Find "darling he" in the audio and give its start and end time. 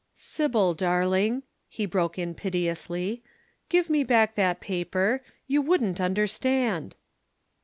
0.73-1.85